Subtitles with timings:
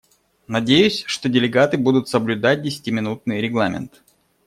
[0.47, 4.01] Надеюсь, что делегаты будут соблюдать десятиминутный регламент.